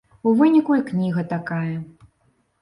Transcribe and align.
У 0.29 0.31
выніку 0.39 0.77
і 0.79 0.81
кніга 0.87 1.25
такая. 1.35 1.77